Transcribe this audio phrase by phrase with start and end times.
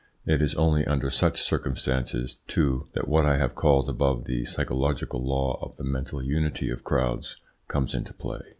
[0.25, 5.23] It is only under such circumstances, too, that what I have called above the PSYCHOLOGICAL
[5.23, 8.41] LAW OF THE MENTAL UNITY OF CROWDS comes into play.